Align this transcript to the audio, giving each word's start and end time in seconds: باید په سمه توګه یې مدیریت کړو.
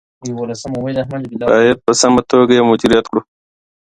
باید 1.49 1.77
په 1.85 1.91
سمه 2.01 2.21
توګه 2.31 2.51
یې 2.57 2.63
مدیریت 2.71 3.05
کړو. 3.11 3.21